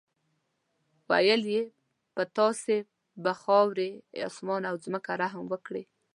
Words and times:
ویل 1.09 1.43
یې 1.53 1.63
په 2.15 2.23
تاسې 2.37 2.75
به 3.23 3.33
خاورې، 3.41 3.89
اسمان 4.27 4.61
او 4.69 4.75
ځمکه 4.85 5.11
رحم 5.21 5.43
وکړي. 5.49 5.83